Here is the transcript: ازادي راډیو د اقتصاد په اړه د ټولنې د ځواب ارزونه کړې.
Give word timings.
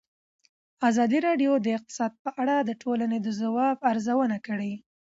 ازادي 0.89 1.19
راډیو 1.27 1.51
د 1.61 1.67
اقتصاد 1.77 2.11
په 2.23 2.29
اړه 2.41 2.55
د 2.61 2.71
ټولنې 2.81 3.17
د 3.21 3.27
ځواب 3.39 3.77
ارزونه 3.91 4.37
کړې. 4.47 4.73